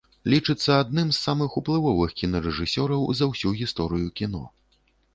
[0.33, 4.43] Лічыцца адным з самых уплывовых кінарэжысёраў за ўсю гісторыю кіно.